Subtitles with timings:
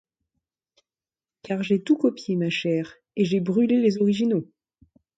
[1.43, 4.47] Car j’ai tout copié, ma chère, et j’ai brûlé les originaux!